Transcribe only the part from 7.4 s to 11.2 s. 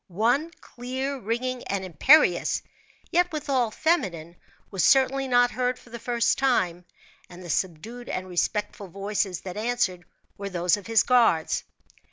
the subdued and respectful voices that answered, were those of his